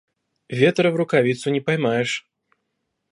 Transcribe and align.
Ветра 0.59 0.89
в 0.89 0.95
рукавицу 0.95 1.51
не 1.51 1.61
поймаешь. 1.61 2.27